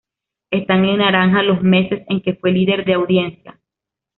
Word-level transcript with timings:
Están 0.49 0.83
en 0.85 0.97
naranja 0.97 1.43
los 1.43 1.61
meses 1.61 2.01
en 2.09 2.23
que 2.23 2.33
fue 2.33 2.51
líder 2.51 2.85
de 2.85 2.95
audiencia. 2.95 3.59